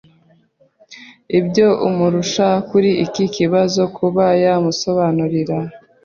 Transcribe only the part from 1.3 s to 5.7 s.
ibyo amurusha kuri iki kibazo kuba yamusobanurira